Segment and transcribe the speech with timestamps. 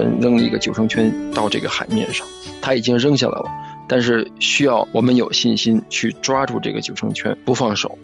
[0.00, 2.26] 神扔了一个救生圈到这个海面上，
[2.62, 3.44] 他已经扔下来了，
[3.86, 7.98] 但是需要我们有信心去抓住这个救生圈不放手。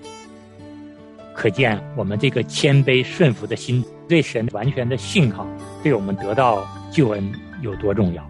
[1.34, 5.46] 可见我们这个谦卑顺服的心，对神完全的信靠，
[5.82, 7.32] 对我们得到救恩
[7.62, 8.22] 有多重要。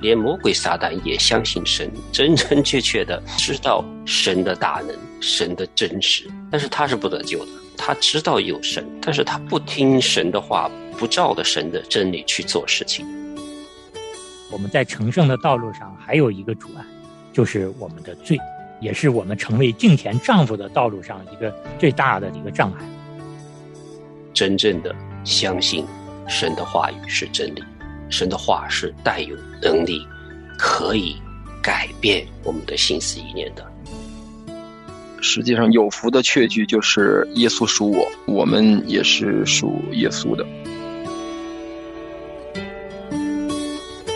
[0.00, 7.50] 连魔鬼撒旦也相信神，真真切切的知道神的大能、神的真实，但是他是不得救的。
[7.76, 13.06] 他知道有神，但是他不听神的话，不照的神的真理去做事情。
[14.50, 16.84] 我们在成圣的道路上还有一个阻碍，
[17.32, 18.38] 就是我们的罪。
[18.80, 22.84] 也是我们成为敬虔丈夫的道路上一个最大的一个障碍。
[24.34, 24.94] 真正的
[25.24, 25.86] 相信
[26.28, 27.62] 神的话语是真理，
[28.10, 30.06] 神的话是带有能力，
[30.58, 31.16] 可以
[31.62, 33.64] 改变我们的心思意念的。
[35.22, 40.44] 实际上，有福的确据就是耶稣属我，我们也是属耶稣的。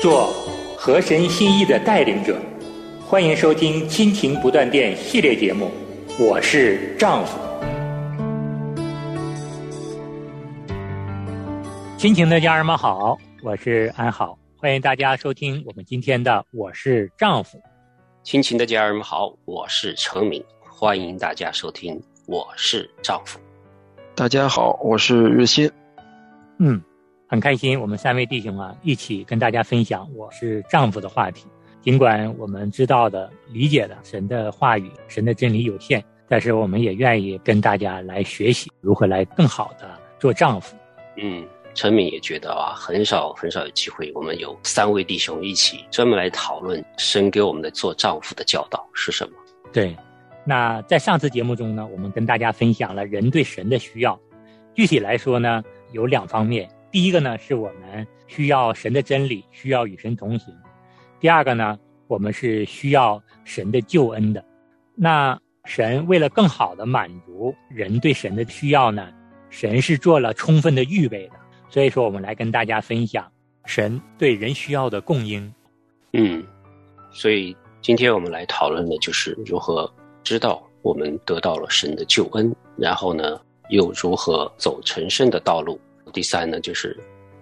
[0.00, 0.32] 做
[0.76, 2.40] 合神心意的带领者。
[3.04, 5.72] 欢迎收听《亲情不断电》系列节目，
[6.20, 7.36] 我是丈夫。
[11.96, 17.58] 亲情的家人们好，我是安好，欢迎大家收听我们今天的《我是丈夫》。
[18.22, 23.36] 亲情的家人们好，我是程敏，欢迎大家收听《我是丈夫》。
[24.14, 25.68] 大家好，我是日新。
[26.60, 26.80] 嗯，
[27.30, 31.46] 很开心，我们三位弟兄啊，一起跟大家分享《我是丈夫》的话题。
[31.82, 40.74] 尽管我们知道的、理解的神的话语、神的真理有限，但是我们也愿意跟大家来学习如何来更好的做丈夫。
[41.18, 49.32] 嗯，陈敏也觉得啊，很少很少有机会，我们有三位弟兄一起专门来讨论神给我们的做丈夫的教导是什么。
[49.70, 49.94] 对，
[50.46, 54.18] 那在上次节目中呢，我们跟大家分享了人对神的需要，
[54.74, 55.62] 具体来说呢，
[55.92, 56.66] 有两方面。
[56.90, 60.54] 第一个呢，是我们需要神的真理，需要与神同行。
[61.20, 64.42] 第二个呢，我们是需要神的救恩的。
[64.94, 69.08] 那神为了更好的满足人对神的需要呢，
[69.50, 71.34] 神是做了充分的预备的。
[71.68, 73.30] 所以说，我们来跟大家分享
[73.66, 75.52] 神对人需要的供应。
[76.14, 76.42] 嗯，
[77.10, 79.92] 所以今天我们来讨论的就是如何
[80.24, 83.38] 知道我们得到了神的救恩，然后呢，
[83.68, 85.78] 又如何走成圣的道路。
[86.12, 86.96] 第三呢，就是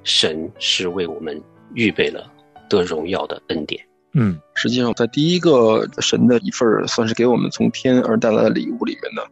[0.05, 1.41] 神是为我们
[1.75, 2.33] 预备了。
[2.69, 3.81] 得荣耀的恩典。
[4.13, 9.23] 嗯，实际上，在第一个神的一份算是给我们从天而带来的礼物里面呢，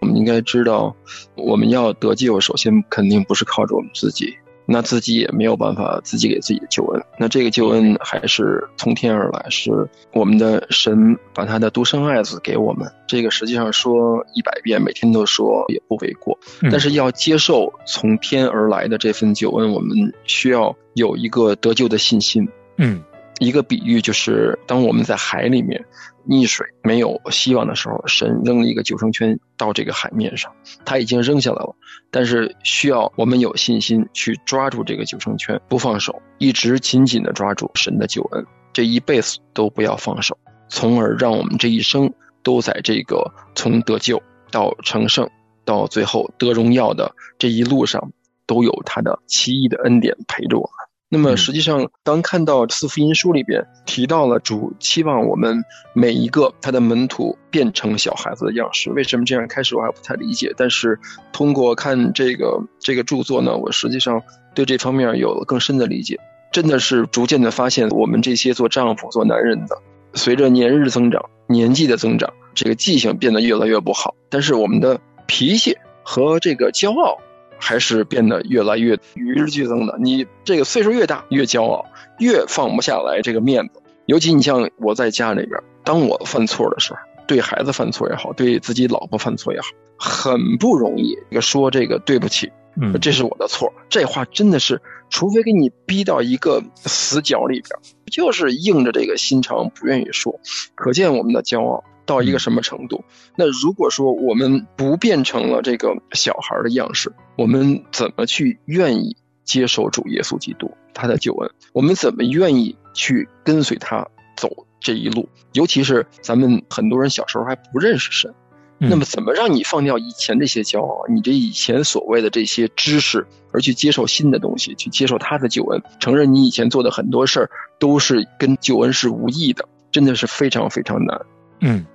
[0.00, 0.92] 我们应该知道，
[1.36, 4.34] 我们要得救，首先肯定不是靠着我们自己，
[4.72, 7.02] 那自己也没有办法自己给自己的救恩。
[7.18, 12.88] 那这个救恩还是从天而来，是我们的神把他的独生爱子给我们。
[13.08, 16.38] 这个实际上说一百遍，每天都说也不为过。
[16.70, 22.48] 但是要接受从天而来的这份救恩，我们需要有一个得救的信心。
[22.78, 23.02] 嗯，
[23.40, 25.82] 一个比喻就是，当我们在海里面
[26.28, 30.52] 溺水没有希望的时候，神扔了一个救生圈到这个海面上，
[30.84, 31.74] 他已经扔下来了，
[32.10, 40.36] 但是需要我们有信心去抓住这个救生圈不放手，一直紧紧的抓住神的救恩，这一辈子都不要放手，
[40.68, 42.12] 从而让我们这一生
[42.42, 45.26] 都在这个从得救到成圣
[45.64, 48.12] 到最后得荣耀的这一路上，
[48.46, 50.68] 都有他的奇异的恩典陪着我。
[51.12, 59.48] 那么实际上，当看到四福音书里边提到了主期望我们每一个他的门徒变成小孩子的样式，为什么这样？
[59.48, 61.00] 开始我还不太理解，但是
[61.32, 64.22] 通过看这个这个著作呢，我实际上
[64.54, 66.16] 对这方面有了更深的理解。
[66.52, 69.82] 真的是逐渐的发现，我们这些做丈夫、做男人的，
[70.14, 77.18] 随着年日增长、年纪的增长，这个记性变得越来越不好，但是我们的脾气和这个骄傲。
[77.60, 79.96] 还是变得越来越与日俱增的。
[80.00, 81.84] 你这个岁数越大，越骄傲，
[82.18, 83.82] 越放不下来这个面子。
[84.06, 91.16] 尤其你像我在家里边，当我犯错的时候，对孩子犯错也好，对自己老婆犯错也好，很不容易。
[91.30, 92.50] 一个说这个对不起，
[92.80, 93.72] 嗯，这是我的错。
[93.88, 94.80] 这话真的是，
[95.10, 97.80] 除非给你逼到一个死角里边，
[98.10, 100.40] 就是硬着这个心肠不愿意说。
[100.74, 101.84] 可见我们的骄傲。
[102.10, 103.04] 到一个什么程度？
[103.36, 111.48] 那如果说我们不变成了这个小孩的样式，我们怎么去愿意接受主耶稣基督他的救恩？
[111.72, 115.28] 我们怎么愿意去跟随他走这一路？
[115.52, 118.34] 尤其是咱们很多人小时候还不认识神，
[118.78, 131.20] 那么怎么让你放掉以前这些骄傲，你这以前所谓的这些知识，而去接受新的东西，去接受他的救恩，承认你以前做的很多事儿都是跟救恩是无异的，真的是非常非常难。
[131.60, 131.86] 嗯。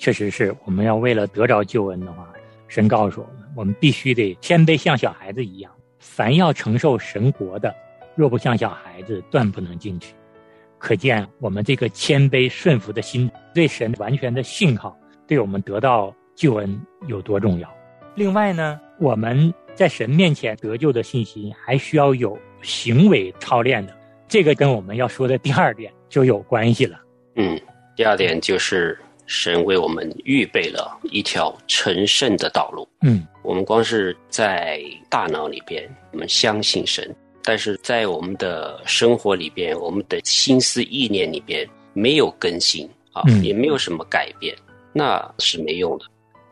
[0.00, 2.26] 确实是我们要为了得着救恩的话，
[2.68, 5.70] 神告诉我们，我们必须得谦卑，像小孩子一样。
[5.98, 7.74] 凡要承受神国的，
[8.14, 10.14] 若不像小孩子，断不能进去。
[10.78, 17.70] 可见我们这个谦卑顺服的心，对神完全的信靠，对我们得到救恩有多重要。
[18.14, 23.94] 另外呢，我们在神面前得救的信心，还需要有行为操练的。
[24.26, 26.98] 这个跟我们要说的第二点就有关系了。
[27.34, 27.60] 嗯，
[27.94, 28.98] 第二点就是
[29.30, 32.86] 神为我们预备了一条成圣的道路。
[33.02, 37.14] 嗯，我们光是在大脑里边，我们相信神。
[37.44, 44.52] 但是在我们的生活里边，我们的心思意念里边没有更新啊，也没有什么改变，
[44.92, 46.04] 那是没用的。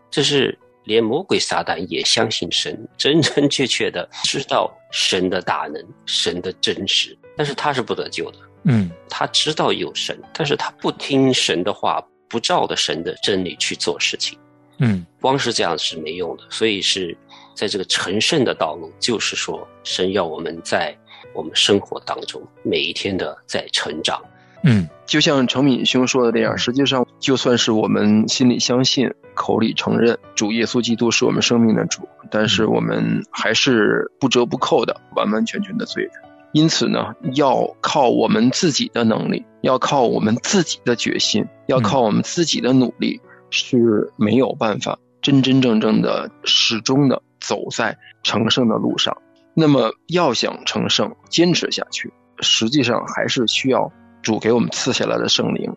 [0.08, 8.38] 这是连魔鬼撒旦也相信神，真真切切的知道神的大能、神的真实，但是他是不得救的。
[8.62, 14.38] 嗯，他知道有神，但是他不听神的话，不照着神的真理去做事情。
[14.78, 17.16] 嗯，光是这样是没用的，所以是。
[17.54, 20.96] 在这个成圣的道路，就是说，神要我们在
[21.34, 24.22] 我们生活当中每一天的在成长。
[24.62, 36.12] 嗯，就像程敏兄说的那样，实际上就算是我们心里相信、口里承认主耶稣基督是我们生命的主，但是我们还是不折不扣的完完全全的罪人。
[36.52, 43.20] 因此呢，要靠我们自己的能力，要靠我们自己的决心，要靠我们自己的努力
[43.50, 47.22] 是没有办法真真正正的始终的。
[47.40, 49.16] 走在成圣的路上，
[49.54, 53.90] 那么要想成圣、坚持下去，实际上还是需要
[54.22, 55.72] 主给我们赐下来的圣灵，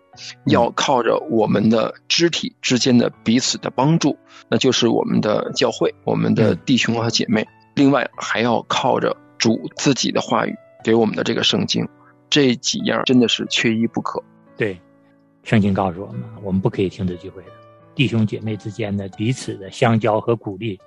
[0.48, 4.18] 要靠着我们的肢体之间的彼此的帮助，
[4.50, 7.48] 那就是我们的教会、我们的弟兄和姐妹。
[7.76, 11.88] 另外，还要靠着主自己的话语给我们的这个圣经，
[12.32, 14.24] 这几样真的是缺一不可。
[14.58, 14.76] 对，
[15.44, 17.52] 圣经告诉我们，我们不可以停止聚会的，
[17.94, 20.80] 弟兄姐妹之间的彼此的相交和鼓励。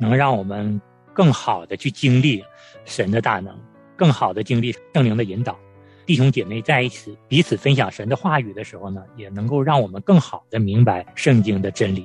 [0.00, 0.80] 能让我们
[1.12, 2.42] 更好的去经历
[2.84, 3.56] 神的大能，
[3.94, 5.56] 更好的经历圣灵的引导。
[6.04, 12.04] 弟兄姐妹在一起彼此分享神的话语的时候呢，也能够让我们更好的明白圣经的真理。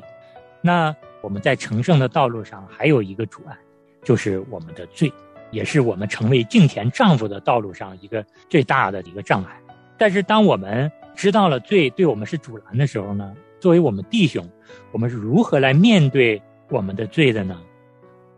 [0.62, 3.58] 那我们在成圣的道路上还有一个阻碍，
[4.04, 5.12] 就是我们的罪，
[5.52, 9.60] 也是我们成为敬虔丈夫的道路上一个最大的一个障碍。
[9.98, 14.48] 但是当我们知道了罪对我们是阻拦的时候呢，作为我们弟兄，
[14.92, 17.60] 我们是如何来面对我们的罪的呢？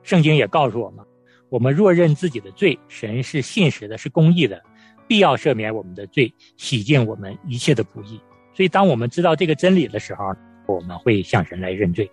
[0.03, 1.05] 圣经也告诉我们，
[1.49, 4.61] 我们若认自己的罪，神是信实的，是公义的，
[5.07, 8.19] 必要赦免我们的罪，洗净我们一切的不义。
[8.53, 10.33] 所以，当我们知道这个真理的时候，
[10.65, 12.09] 我们会向神来认罪。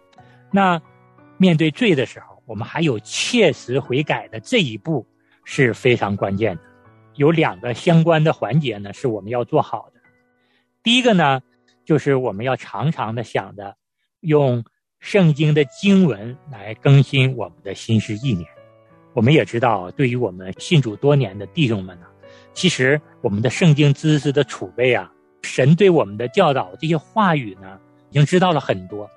[0.50, 0.80] 那
[1.38, 5.06] 面对罪的时候，我们还有切实悔改的这一步
[5.44, 6.62] 是非常关键的。
[7.16, 10.00] 有两个相关的环节呢，是我们要做好的。
[10.82, 11.42] 第一个呢，
[11.84, 13.76] 就是我们要常常的想着
[14.20, 14.64] 用。
[14.98, 18.48] 圣经的经文来更新我们的心思意念。
[19.12, 22.06] 我们也知道，对于我们信主多年的弟兄们呢，
[22.54, 25.12] 其实我们的圣经知识的储备啊，
[25.42, 27.78] 神对我们的教导这些话语呢，
[28.10, 29.08] 已经知道了很多，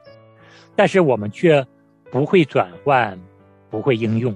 [0.75, 1.65] 但是我们却
[2.11, 3.19] 不会转换，
[3.69, 4.35] 不会应用。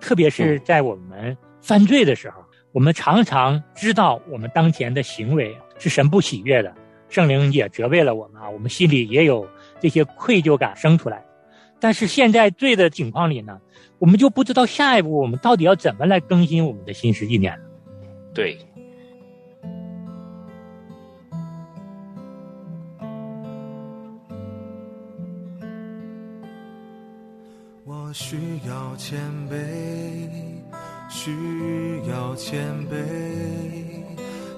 [0.00, 2.42] 特别是在我们犯罪的时候，
[2.72, 6.74] 我们常常知道我们当前的行为是神不喜悦的，
[7.08, 9.46] 圣灵也责备了我们啊，我们心里也有。
[9.80, 11.24] 这些愧疚感生出来，
[11.80, 13.60] 但是现在罪的情况里呢，
[13.98, 17.64] 我们就不知道下一步我们到底要怎么来更新我们的心思意念了。
[18.32, 18.56] 对。
[28.12, 28.36] 需
[28.68, 29.18] 要谦
[29.50, 29.56] 卑，
[31.08, 31.30] 需
[32.08, 32.96] 要谦卑，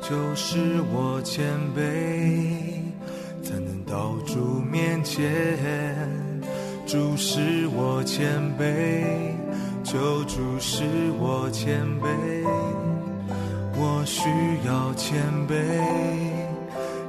[0.03, 1.45] 就是我谦
[1.77, 2.83] 卑。
[3.43, 5.23] 才能到主面前，
[6.87, 9.05] 主使我谦卑，
[9.85, 10.83] 求主使
[11.21, 12.09] 我谦卑，
[13.77, 14.29] 我需
[14.67, 15.55] 要谦卑，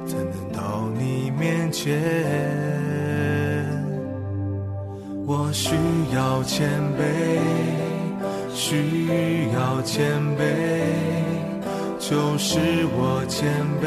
[0.06, 2.95] 才能到你面前。
[5.28, 5.74] 我需
[6.14, 7.02] 要谦卑，
[8.54, 10.46] 需要谦卑，
[11.98, 12.60] 就是
[12.94, 13.50] 我谦
[13.82, 13.84] 卑。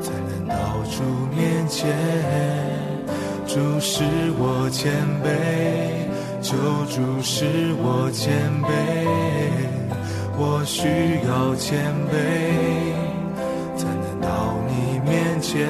[0.00, 0.54] 才能到
[0.88, 1.02] 主
[1.34, 1.90] 面前，
[3.44, 4.04] 主使
[4.38, 4.92] 我谦
[5.24, 6.06] 卑，
[6.40, 6.56] 求
[6.88, 8.30] 主使我谦
[8.62, 8.70] 卑，
[10.38, 10.86] 我需
[11.26, 12.14] 要谦卑，
[13.76, 15.66] 才能到你面前。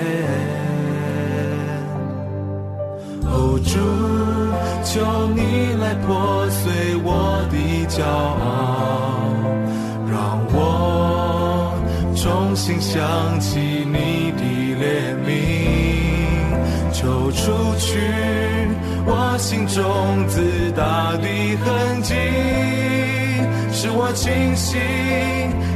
[3.42, 3.78] 求主，
[4.84, 5.00] 求
[5.34, 6.70] 你来破碎
[7.02, 7.56] 我的
[7.88, 9.34] 骄傲，
[10.08, 11.74] 让我
[12.14, 14.42] 重新想起你的。
[14.82, 15.30] 怜悯，
[16.92, 18.00] 求除去
[19.06, 21.28] 我心中自大的
[21.62, 22.14] 痕迹，
[23.72, 24.80] 使我清醒，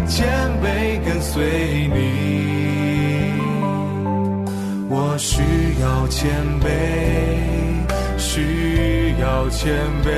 [0.08, 0.26] 谦
[0.60, 2.45] 卑跟随你。
[5.18, 5.40] 需
[5.80, 6.30] 要谦
[6.60, 6.66] 卑，
[8.18, 9.72] 需要谦
[10.04, 10.10] 卑，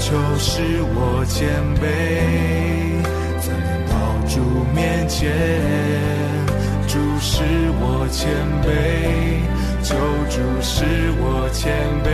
[0.00, 0.62] 求使
[0.94, 1.84] 我谦卑，
[3.40, 3.52] 在
[3.88, 3.94] 宝
[4.26, 4.40] 主
[4.74, 5.30] 面前，
[6.88, 7.44] 主使
[7.78, 8.28] 我谦
[8.64, 8.68] 卑，
[9.84, 9.94] 求
[10.28, 10.84] 主使
[11.20, 11.72] 我谦
[12.04, 12.06] 卑。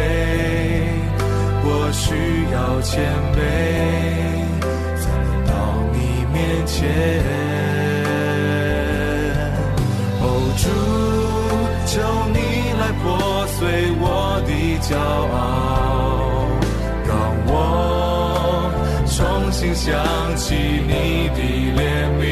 [1.64, 2.14] 我需
[2.52, 3.00] 要谦
[3.34, 3.40] 卑，
[5.00, 5.04] 在
[5.50, 5.50] 到
[5.92, 5.96] 你
[6.32, 6.36] 面
[6.66, 6.80] 前。
[10.54, 10.68] 主，
[11.92, 12.00] 求
[12.32, 12.38] 你
[12.80, 13.61] 来破碎
[14.00, 16.49] 我的骄傲，
[17.06, 17.12] 让
[17.44, 17.52] 我
[19.06, 19.12] 重
[19.52, 19.92] 新想
[20.34, 21.38] 起你的
[21.76, 21.78] 怜
[22.16, 22.25] 悯，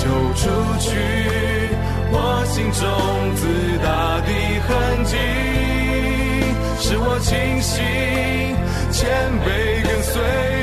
[0.00, 0.02] 就
[0.34, 0.88] 除去
[2.10, 2.16] 我
[2.46, 2.80] 心中
[3.36, 3.44] 自
[3.84, 4.30] 大的
[4.66, 4.70] 痕
[5.04, 5.12] 迹。
[6.78, 7.84] 使我清醒，
[8.90, 8.98] 谦
[9.44, 9.46] 卑
[9.84, 10.59] 跟随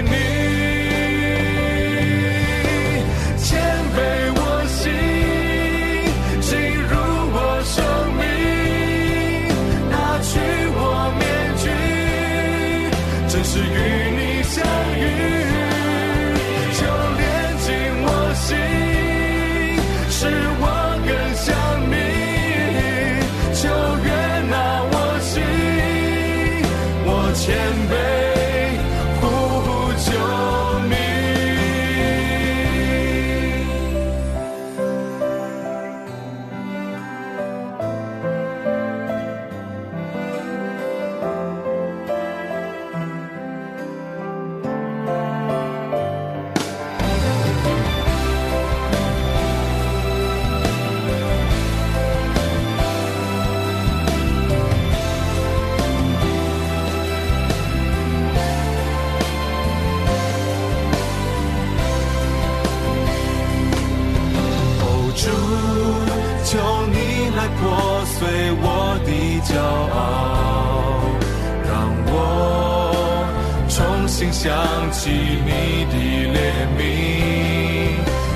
[75.08, 75.14] 起
[75.46, 75.50] 你
[75.86, 75.96] 的
[76.36, 76.38] 怜
[76.76, 76.80] 悯，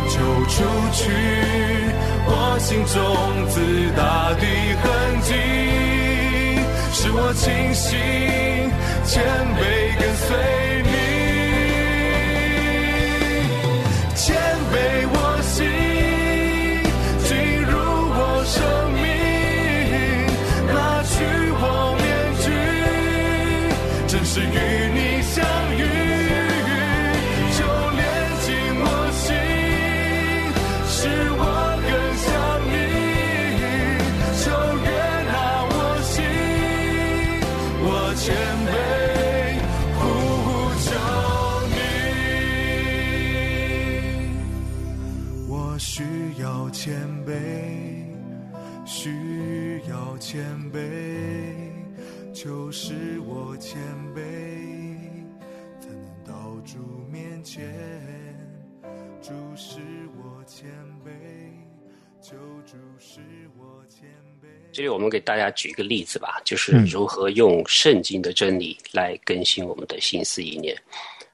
[0.07, 0.15] 就
[0.47, 0.55] 除
[0.93, 0.99] 去
[2.25, 2.95] 我心中
[3.49, 3.55] 自
[3.97, 3.99] 大
[4.39, 4.43] 的
[4.81, 4.83] 痕
[5.21, 5.29] 迹，
[6.93, 7.99] 使我清醒，
[9.05, 9.11] 谦
[9.57, 9.59] 卑
[9.99, 10.27] 跟随
[10.85, 10.89] 你，
[14.15, 14.23] 谦
[14.71, 14.73] 卑
[15.11, 15.59] 我心，
[17.25, 17.29] 进
[17.65, 17.69] 入
[18.15, 18.55] 我生
[18.95, 19.03] 命，
[20.71, 21.11] 拿去
[21.59, 21.63] 我
[21.99, 22.01] 面
[22.39, 22.47] 具，
[24.07, 24.47] 正是与
[24.93, 25.43] 你相
[53.71, 53.79] 谦
[54.13, 54.19] 卑，
[55.79, 56.33] 才能到
[56.65, 56.77] 主
[57.09, 57.63] 面前。
[59.21, 59.79] 主是
[60.17, 60.67] 我谦
[61.05, 61.09] 卑，
[62.21, 62.35] 求
[62.65, 63.21] 主是
[63.57, 64.09] 我谦
[64.43, 64.47] 卑。
[64.73, 70.75] 这里我们给大家举一个例子吧，就是如何用圣经的真理来更新我们的心思意念。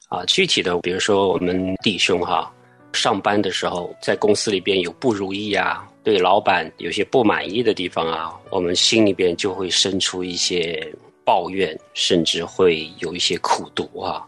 [0.07, 2.53] 啊，具体的，比如说我们弟兄哈，
[2.93, 5.91] 上班的时候在公司里边有不如意啊。
[6.03, 10.87] 对老板有些不满意的地方啊，我们心里边就会生出一些
[11.27, 14.25] 抱怨，甚至会有一些苦读啊。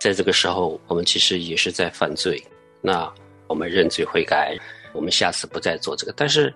[0.00, 2.42] 在这个时候，我们其实也是在犯罪。
[2.80, 3.12] 那
[3.46, 4.56] 我们认罪悔改，
[4.94, 6.14] 我们下次不再做这个。
[6.16, 6.52] 但是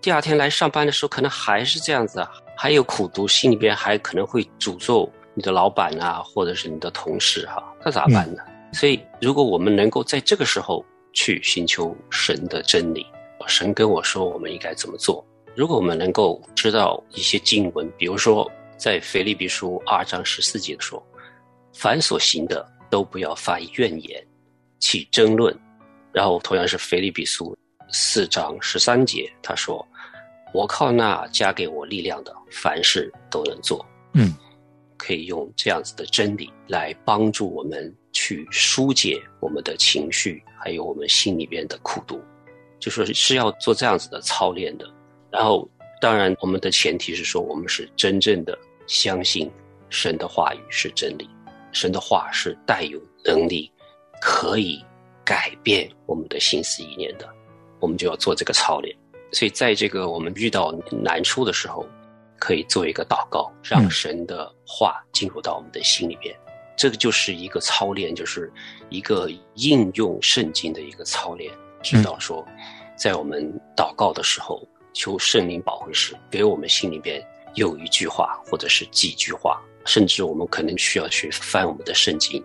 [0.00, 8.42] 第二天来上班的时候，可能还是这样子，还有苦读，心里边还可能会诅咒你的老板啊，或者是你的同事哈，那咋办呢？
[8.72, 10.82] 所以，如果我们能够在这个时候
[11.12, 13.06] 去寻求神的真理。
[13.46, 15.24] 神跟我说，我们应该怎么做？
[15.54, 21.04] 如果我们能够知道一些经文，比如说在腓立比书二章十四节说
[21.74, 24.24] ：“凡所行的，都不要发怨言，
[24.78, 25.54] 起争论。”
[26.14, 27.56] 然后同样是腓立比书
[27.90, 29.86] 四章十三节，他说
[30.54, 34.32] ：“我靠那加给我力量的，凡事都能做。”嗯，
[34.96, 42.20] 可以用这样子的真理来帮助我们去疏解我们的情绪，还有我们心里边的苦毒。
[42.78, 44.88] 就说是要做这样子的操练的，
[45.32, 45.68] 然后
[46.00, 48.56] 当然我们的前提是说我们是真正的
[48.88, 49.48] 相信
[49.88, 51.30] 神的话语是真理，
[51.70, 53.70] 神的话是带有能力，
[54.20, 54.84] 可以
[55.24, 57.28] 改变我们的心思意念的，
[57.78, 58.96] 我们就要做这个操练。
[59.30, 61.86] 所以在这个我们遇到难处的时候，
[62.38, 66.34] 可以做一个祷告，让神的话进入到我们的心里边，
[66.76, 68.50] 这个就是一个操练，就是
[68.88, 71.52] 一个应用圣经的一个操练，
[71.82, 72.42] 知道说，
[72.96, 77.22] 在我们祷告的时候，求圣灵保惠师给我们心里边
[77.54, 82.44] 有一句话，或者是几句话，甚至我们可能需要去翻我们的圣经，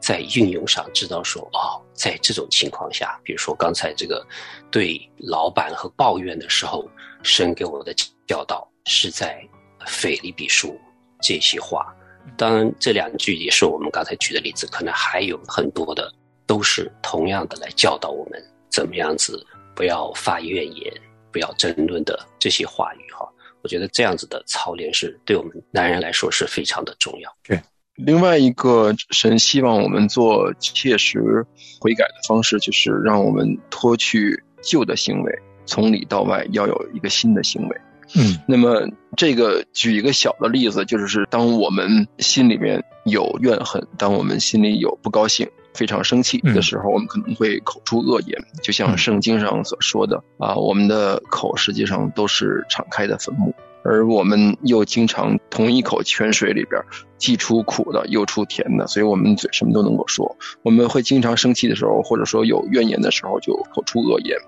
[0.00, 4.26] 在运用上知道说，哦，在这种情况下，比如说刚才这个
[4.70, 6.88] 对老板和抱怨的时候，
[7.22, 7.94] 神给我的
[8.26, 9.42] 教导是在
[9.86, 10.78] 腓立比书
[11.22, 11.94] 这些话。
[12.38, 16.10] 当然，这两句也是我们刚才举的例子，可能还有很多的，
[16.46, 19.46] 都是同样的来教导我们怎么样子
[19.76, 20.92] 不要发怨言、
[21.30, 23.28] 不要争论的这些话语哈。
[23.64, 27.34] 我觉得这样子的操练是对我们男人来说是非常的重要。
[27.42, 27.58] 对，
[27.94, 31.46] 另外一个神希望我们做切实
[31.80, 35.32] 悔改的方式，就是让我们脱去旧的行为，
[35.64, 37.80] 从里到外要有一个新的行为。
[38.16, 53.52] 嗯，那么这个举一个小的例子，就是当我们心里面有怨恨，当我们心里有不高兴、非常生气的时候，我们可能会口出恶言，就像圣经上所说的啊，我们的口实际上都是敞开的坟墓，
[53.82, 56.80] 而我们又经常同一口泉水里边
[57.18, 60.36] 既出苦的又出甜的，所以我们嘴什么都能够说。
[60.62, 64.38] 我们会经常生气的时候，或者说有怨言的时候，就口出恶言，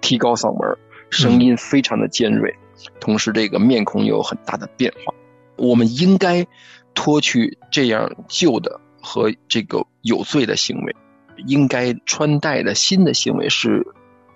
[0.00, 0.78] 提高嗓门，
[1.10, 2.54] 声音非常的尖锐。
[3.00, 5.14] 同时，这个面孔有很大的变化。
[5.56, 6.46] 我们应该
[6.94, 10.94] 脱去这样旧的和这个有罪的行为，
[11.46, 13.84] 应该穿戴的新的行为是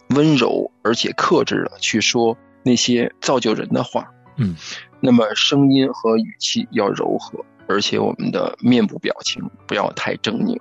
[0.08, 4.08] 温柔而且克制的去说那些造就人的话。
[4.37, 4.56] 嗯，
[4.99, 10.58] 那么声音和语气要柔和，而且我们的面部表情不要太狰狞。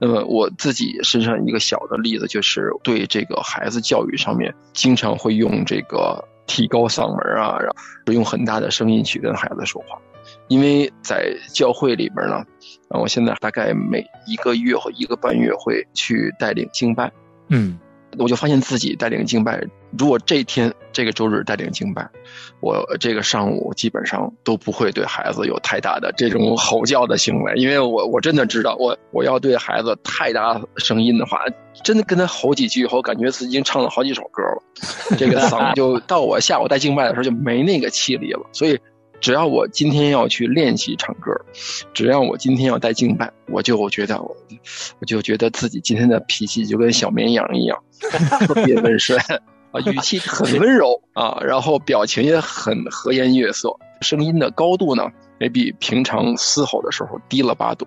[0.00, 6.26] 那么我自己身上一个小的例子，就是对这个孩子教育上面，经常会用这个。
[6.46, 9.98] 提高嗓门啊，然后用很大的声音去跟孩子说话，
[10.48, 12.36] 因为在教会里边呢，
[12.88, 17.12] 啊，我现在大概每一个月或一个半月会去带领经办，
[17.48, 17.78] 嗯。
[18.18, 19.62] 我就发现自己带领敬拜，
[19.98, 22.08] 如果这一天这个周日带领敬拜，
[22.60, 31.44] 我这个上午基本上都不会对孩子有太大的这种吼叫的行为，因为我我真的知道，我我要对孩子太大声音的话，
[31.84, 34.62] 真的跟他吼几句以后，感觉自己已经唱了好几首歌了，
[35.16, 38.78] 这个嗓就到我下午带敬拜的时候就没那个气力了，所以。
[39.20, 41.30] 只要我今天要去练习唱歌，
[41.92, 44.36] 只要我今天要带敬拜，我就觉得我，
[44.98, 47.78] 我就觉得自己今天的脾气就跟小绵羊一样，
[48.46, 49.18] 特别温顺
[49.72, 55.04] 啊，语气 很温柔啊，然后表情也很和颜悦色，声音的高度呢
[55.38, 57.86] 也比平常嘶吼的时候低了八度。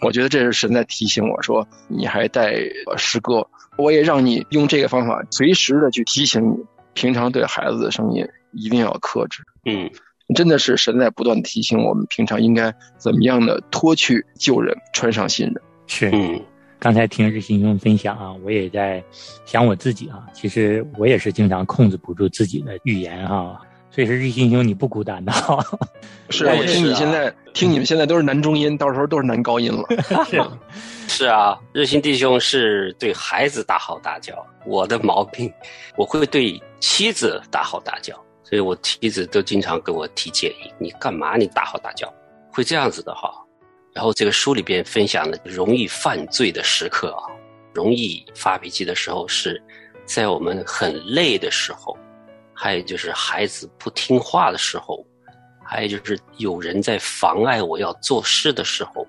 [0.00, 2.54] 我觉得这是神在提醒我说，你还带
[2.96, 3.44] 诗歌，
[3.76, 6.56] 我也让你用这个方法随时的去提醒你，
[6.94, 9.42] 平常对孩子的声音一定要克制。
[9.64, 9.90] 嗯。
[10.34, 15.54] 真的是神在不断提醒我们，平常应该怎么样的脱去旧人，穿上新人。
[15.86, 16.10] 是，
[16.78, 19.02] 刚才听日新兄分享啊，我也在
[19.44, 20.26] 想我自己啊。
[20.34, 23.60] 其实我也是经常控制不住自己的语言哈。
[23.90, 25.32] 所以说，日新兄你不孤单的。
[26.28, 29.82] 是啊，我听你现在听你们现在都是男中音，到时候都是男高音了。
[30.28, 30.42] 是，
[31.08, 34.34] 是啊，日新弟兄是对孩子大吼大叫，
[34.66, 35.50] 我的毛病，
[35.96, 38.14] 我会对妻子大吼大叫。
[38.48, 41.36] 所以我妻子都经常给我提建议：“你干嘛？
[41.36, 42.10] 你大吼大叫，
[42.50, 43.30] 会这样子的哈。”
[43.92, 47.28] 然后这个书里边分享的容易犯罪的时刻啊，
[47.74, 49.62] 容易发脾气的时候是
[50.06, 51.94] 在我们很累的时候，
[52.54, 55.04] 还有就是孩子不听话的时候，
[55.62, 59.06] 还有就是有人在妨碍我要做事的时候，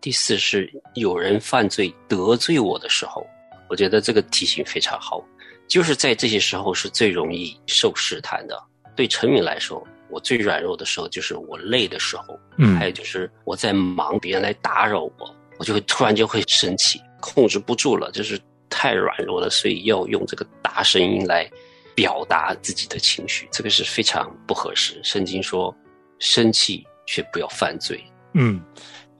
[0.00, 3.26] 第四是有人犯罪得罪我的时候。
[3.68, 5.24] 我觉得这个提醒非常好。
[5.72, 8.62] 就是在这些时候是最容易受试探的。
[8.94, 21.50] 对陈敏来说，我最软弱的时候就是我累的时候，嗯，还有就是我在忙，别人来打扰我，我就会突然就会生气，控制不住了，就是太软弱了，所以要用这个大声音来
[21.94, 25.00] 表达自己的情绪，这个是非常不合适。
[25.02, 25.74] 圣经说，
[26.18, 27.98] 生气却不要犯罪。
[28.34, 28.60] 嗯，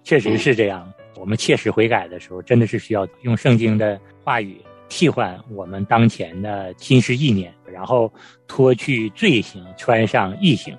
[0.04, 0.86] 确实是这样。
[1.16, 4.60] 我们切实悔改的时候，真的是需要用圣经的话语。
[4.94, 8.12] 替换我们当前的心思意念，然后
[8.46, 10.76] 脱去罪行，穿上义行。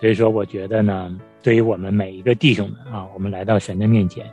[0.00, 4.28] 所以说，我觉得呢，对于我们每一个弟兄们啊，我们来到神的面前，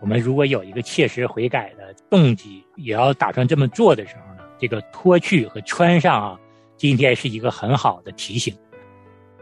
[0.00, 6.40] 我们如果有一个切实悔改的动机，也要打算这么做的时候呢，这个脱去和穿上啊，
[6.76, 8.52] 今天是一个很好的提醒。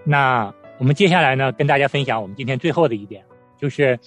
[0.05, 3.25] 那我们接下来呢，跟大家分享我们今天最后的一点，
[3.59, 3.99] 就是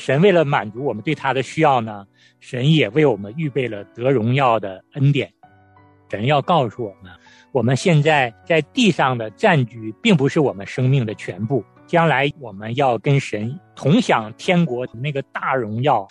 [0.00, 2.06] 神为了满足我们对他的需要呢。
[2.40, 5.30] 神也为我们预备了得荣耀的恩典，
[6.10, 7.12] 神要告诉我们，
[7.52, 11.62] 我们现在在地上的占据，并不是我们生命的全部。
[11.86, 16.08] 将来我们要跟神同享天国那个大荣耀。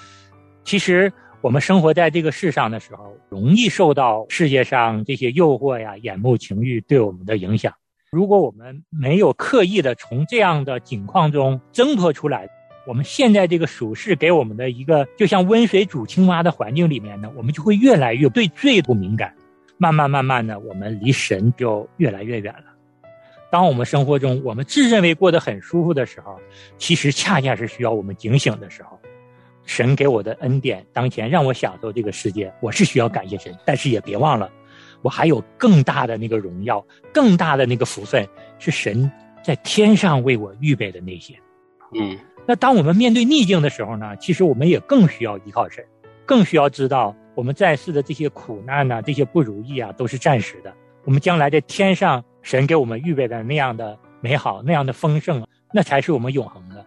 [0.64, 7.74] 其实我们生活在这个世上的时候，容易受到世界上这些诱惑呀、眼目情欲对我们的影响。
[8.12, 12.48] 如果我们没有刻意的从这样的境况中挣脱出来，
[12.88, 19.34] 我们现在这个属世给我们的一个就像温水煮青蛙的环境里面呢，我们就会越来越对罪不敏感。
[19.78, 22.66] 慢慢慢慢的，我们离神就越来越远了。
[23.52, 26.40] 当我们生活中我们自认为过得很舒服的时候，
[26.78, 29.00] 其实恰恰是需要我们警醒的时候。
[29.66, 33.56] 神给我的恩典，当前让我享受这个世界，我是需要感谢神。
[33.66, 34.52] 但是也别忘了，
[35.04, 39.10] 我还有更大的那个荣耀，更大的那个福分，是神
[39.44, 41.36] 在天上为我预备的那些。
[41.94, 45.86] 嗯，那当我们面对逆境的时候呢，其实我们也更需要依靠神，
[46.26, 50.74] 更需要知道我们在世的这些苦难呐，这些不如意啊，都是暂时的。
[51.06, 56.86] 我们将来在天上，神给我们预备的那样的美好，那样的丰盛，那才是我们永恒的。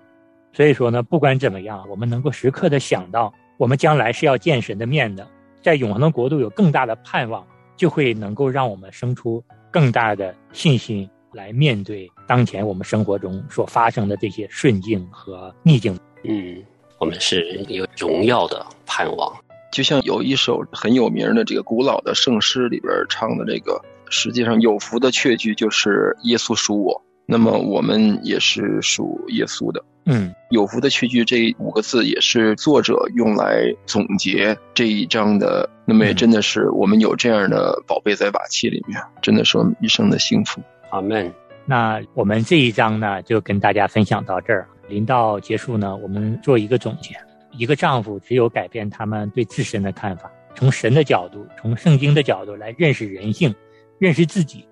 [0.52, 5.26] 所以说呢，不管怎么样，我们能够时刻的想到，我们将来是要见神的面的，
[5.62, 15.98] 在永恒的国度有更大的盼望，就会能够让我们生出更大的信心来面对当前我们生活中所发生的这些顺境和逆境。
[16.24, 16.62] 嗯，
[16.98, 19.32] 我们是有荣耀的盼望。
[19.72, 29.82] 就像有一首很有名的这个古老的圣诗里边唱的这个，实际上有福的确句就是耶稣属我，那么我们也是属耶稣的。
[30.04, 35.68] 嗯，有福的确句这五个字也是作者用来总结这一章的。
[35.84, 40.60] 那么也真的是我们有这样的宝贝在瓦器里面，真的是我们一生的幸福。
[40.92, 41.32] 阿门。
[41.64, 44.68] 那我们这一章呢，就跟大家分享到这儿。
[44.88, 47.16] 临到结束呢，我们做一个总结。
[47.52, 53.54] 一个丈夫只有改变他们对自身的看法，从神的角度，从圣经的角度来认识人性，
[53.98, 54.66] 认识自己，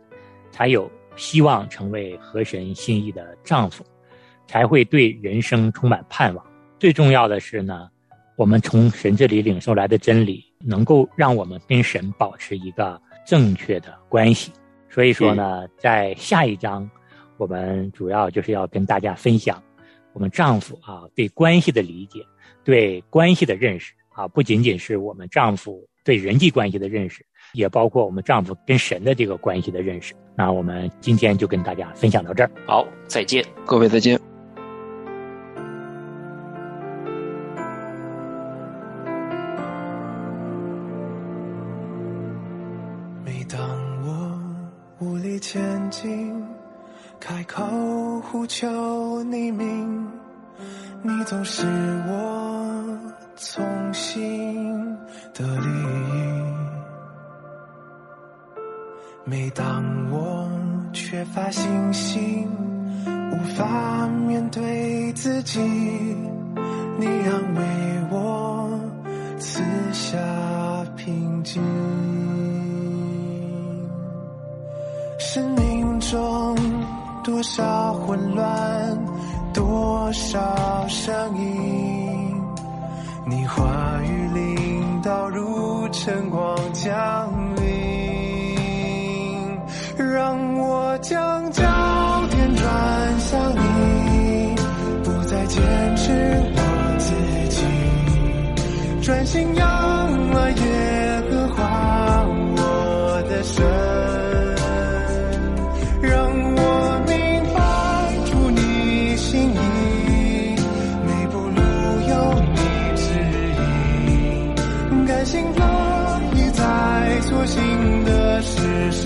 [0.50, 3.84] 才有希望成为合神心意的丈夫，
[4.46, 6.44] 才会对人生充满盼望。
[6.78, 7.88] 最重要的是呢，
[8.36, 14.52] 我们从神这里领受来的真理，能够让我们跟神保持一个正确的关系。
[14.90, 16.90] 所以说呢，在下一章，
[17.38, 19.62] 我们主要就是要跟大家分享
[20.12, 22.20] 我们丈夫啊对关系的理解。
[22.62, 27.24] 对关系的认识啊，不仅仅是我们丈夫对人际关系的认识，
[27.54, 30.14] 也包括我们丈夫跟神的这个关系的认识。
[30.36, 32.50] 那我们今天就跟大家分享到这儿。
[32.66, 34.29] 好，再见，各位再见。
[45.52, 46.46] 前进，
[47.18, 47.60] 开口
[48.20, 50.08] 呼求你名，
[51.02, 51.66] 你总是
[52.06, 52.96] 我
[53.34, 54.96] 从心
[55.34, 56.54] 的利益。
[59.24, 59.82] 每当
[60.12, 60.48] 我
[60.92, 62.48] 缺乏信心，
[63.32, 65.58] 无法面对自己，
[66.96, 67.62] 你安慰
[68.12, 68.70] 我，
[69.40, 70.16] 赐下
[70.96, 71.60] 平静。
[77.52, 78.96] 少混乱，
[79.52, 82.40] 多少声音，
[83.26, 87.66] 你话语领导如晨光降临，
[89.96, 91.64] 让我将焦
[92.30, 94.54] 点转向你，
[95.02, 95.60] 不再坚
[95.96, 96.12] 持
[96.54, 96.60] 我
[96.98, 97.12] 自
[97.48, 99.79] 己，专心仰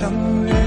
[0.04, 0.12] 相
[0.44, 0.63] 约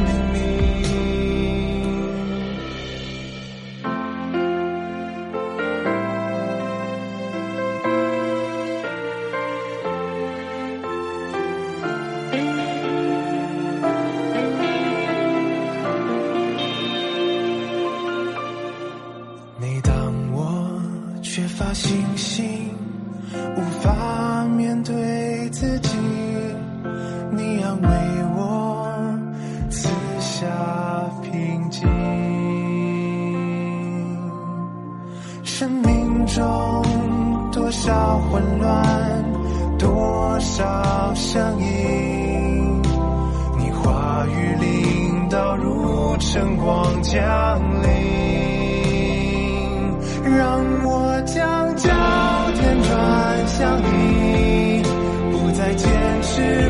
[47.01, 47.87] 降临。
[50.37, 51.89] 让我将焦
[52.53, 54.83] 点转向你，
[55.31, 55.89] 不再坚
[56.21, 56.69] 持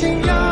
[0.00, 0.49] 信，仰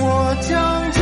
[0.00, 1.01] 我将